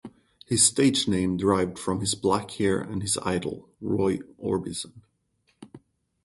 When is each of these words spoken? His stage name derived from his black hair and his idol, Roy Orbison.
His 0.47 0.65
stage 0.65 1.07
name 1.07 1.37
derived 1.37 1.77
from 1.77 1.99
his 1.99 2.15
black 2.15 2.49
hair 2.53 2.79
and 2.81 3.03
his 3.03 3.19
idol, 3.19 3.69
Roy 3.79 4.17
Orbison. 4.43 5.03